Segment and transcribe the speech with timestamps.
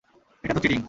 [0.43, 0.79] এটা তো চিটিং।